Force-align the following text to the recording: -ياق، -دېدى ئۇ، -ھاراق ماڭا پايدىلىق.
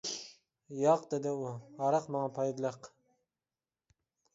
-ياق، 0.77 1.03
-دېدى 1.11 1.35
ئۇ، 1.43 1.51
-ھاراق 1.53 2.11
ماڭا 2.17 2.35
پايدىلىق. 2.41 2.95